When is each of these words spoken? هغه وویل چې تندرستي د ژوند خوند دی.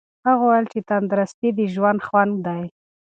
هغه 0.27 0.43
وویل 0.45 0.65
چې 0.73 0.79
تندرستي 0.89 1.49
د 1.57 1.59
ژوند 1.73 1.99
خوند 2.07 2.33
دی. 2.47 2.63